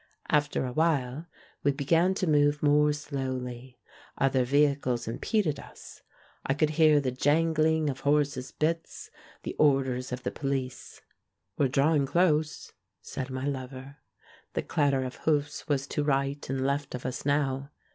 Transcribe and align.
After 0.31 0.65
a 0.65 0.73
while 0.73 1.27
we 1.63 1.71
began 1.73 2.15
to 2.15 2.25
move 2.25 2.63
more 2.63 2.91
slowly, 2.91 3.77
other 4.17 4.43
vehicles 4.43 5.07
impeded 5.07 5.59
us. 5.59 6.01
I 6.43 6.55
could 6.55 6.71
hear 6.71 6.99
the 6.99 7.11
jangling 7.11 7.87
of 7.87 7.99
horses' 7.99 8.51
bits, 8.51 9.11
the 9.43 9.53
orders 9.59 10.11
of 10.11 10.23
the 10.23 10.31
po 10.31 10.47
lice. 10.47 11.03
"We're 11.55 11.67
drawing 11.67 12.07
close," 12.07 12.73
said 12.99 13.29
my 13.29 13.45
lover. 13.45 13.97
The 14.53 14.63
clatter 14.63 15.03
of 15.03 15.17
hoofs 15.17 15.67
was 15.67 15.85
to 15.89 16.03
right 16.03 16.49
and 16.49 16.65
left 16.65 16.95
of 16.95 17.05
us 17.05 17.23
now. 17.23 17.69